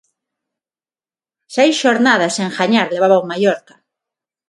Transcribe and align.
Seis 1.55 1.75
xornadas 1.83 2.33
sen 2.37 2.49
gañar 2.59 2.87
levaba 2.89 3.21
o 3.21 3.27
Mallorca. 3.29 3.75